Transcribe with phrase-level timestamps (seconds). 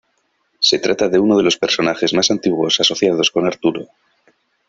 [0.59, 3.87] Se trata de uno de los personajes más antiguos asociados con Arturo.